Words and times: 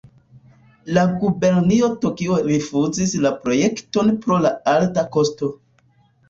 La 0.97 1.01
gubernio 1.23 1.89
Tokio 2.05 2.37
rifuzis 2.47 3.13
la 3.27 3.33
projekton 3.45 4.11
pro 4.25 4.41
la 4.49 4.53
alta 4.75 5.05
kosto. 5.19 5.53